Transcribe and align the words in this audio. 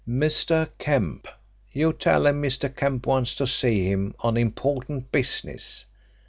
"Mr. 0.09 0.67
Kemp. 0.79 1.27
You 1.71 1.93
tell 1.93 2.25
him 2.25 2.41
Mr. 2.41 2.75
Kemp 2.75 3.05
wants 3.05 3.35
to 3.35 3.45
see 3.45 3.85
him 3.87 4.15
on 4.21 4.35
important 4.35 5.11
business." 5.11 5.85